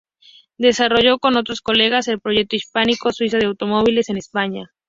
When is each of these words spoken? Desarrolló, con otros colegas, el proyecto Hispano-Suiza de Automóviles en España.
Desarrolló, 0.57 1.19
con 1.19 1.37
otros 1.37 1.61
colegas, 1.61 2.07
el 2.07 2.19
proyecto 2.19 2.55
Hispano-Suiza 2.55 3.37
de 3.37 3.45
Automóviles 3.45 4.09
en 4.09 4.17
España. 4.17 4.71